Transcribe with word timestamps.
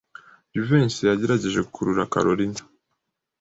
Jivency 0.53 1.01
yagerageje 1.09 1.59
gukurura 1.67 2.09
Kalorina. 2.13 2.61